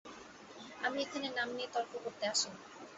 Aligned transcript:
আমি 0.81 0.97
এখানে 1.05 1.27
নাম 1.37 1.49
নিয়ে 1.55 1.69
তর্ক 1.73 1.91
করতে 2.03 2.23
আসিনি। 2.27 2.59